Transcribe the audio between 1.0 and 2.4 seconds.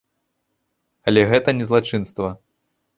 Але гэта не злачынства.